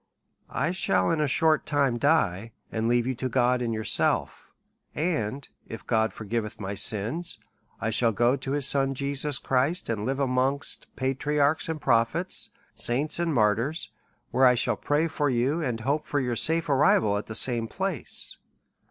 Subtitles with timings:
[0.49, 4.49] I shall in a short time die, and leave you to God and yourself;
[4.95, 7.37] and if God forgiveth my sins,
[7.79, 13.19] I shall go to his Son Jesus Christ, and live amongst patriarchs and prophets, saints
[13.19, 13.91] and martyrs,
[14.31, 17.67] where I shall pray for you, and hope for your safe arrival at the same
[17.67, 18.37] place.